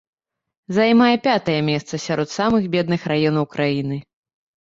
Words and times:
Займае 0.77 1.09
пятае 1.25 1.57
месца 1.67 1.93
сярод 2.07 2.33
самых 2.39 2.63
бедных 2.77 3.01
раёнаў 3.13 3.45
краіны. 3.55 3.97